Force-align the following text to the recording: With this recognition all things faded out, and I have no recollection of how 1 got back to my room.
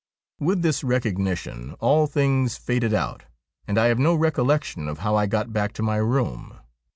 With 0.39 0.63
this 0.63 0.83
recognition 0.83 1.73
all 1.79 2.07
things 2.07 2.57
faded 2.57 2.91
out, 2.91 3.25
and 3.67 3.77
I 3.77 3.85
have 3.85 3.99
no 3.99 4.15
recollection 4.15 4.87
of 4.87 4.97
how 5.05 5.13
1 5.13 5.29
got 5.29 5.53
back 5.53 5.73
to 5.73 5.83
my 5.83 5.97
room. 5.97 6.57